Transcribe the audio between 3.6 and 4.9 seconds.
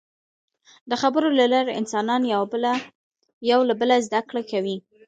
له بله زدهکړه کوي.